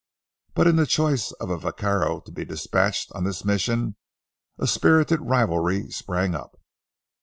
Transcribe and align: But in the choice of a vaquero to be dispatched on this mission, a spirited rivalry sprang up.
But 0.55 0.65
in 0.65 0.77
the 0.77 0.87
choice 0.87 1.31
of 1.33 1.51
a 1.51 1.59
vaquero 1.59 2.21
to 2.21 2.31
be 2.31 2.43
dispatched 2.43 3.11
on 3.13 3.23
this 3.23 3.45
mission, 3.45 3.97
a 4.57 4.65
spirited 4.65 5.19
rivalry 5.21 5.91
sprang 5.91 6.33
up. 6.33 6.57